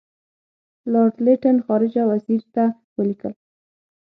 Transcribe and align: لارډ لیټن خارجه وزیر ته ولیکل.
لارډ 0.91 1.15
لیټن 1.25 1.57
خارجه 1.65 2.03
وزیر 2.11 2.41
ته 2.55 2.63
ولیکل. 2.97 3.33